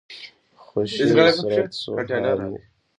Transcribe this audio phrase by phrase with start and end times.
[0.63, 2.53] خوشي د سرت سو هان دی.